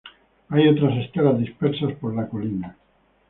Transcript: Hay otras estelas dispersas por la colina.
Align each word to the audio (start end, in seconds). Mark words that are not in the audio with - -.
Hay 0.49 0.67
otras 0.67 0.97
estelas 0.97 1.37
dispersas 1.37 1.91
por 2.01 2.15
la 2.15 2.27
colina. 2.27 2.75